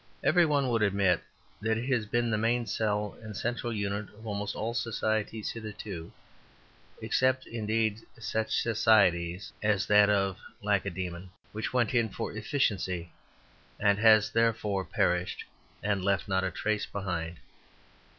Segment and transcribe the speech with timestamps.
[0.23, 1.21] Every one would admit
[1.61, 6.11] that it has been the main cell and central unit of almost all societies hitherto,
[7.03, 13.11] except, indeed, such societies as that of Lacedaemon, which went in for "efficiency,"
[13.79, 15.45] and has, therefore, perished,
[15.83, 17.37] and left not a trace behind.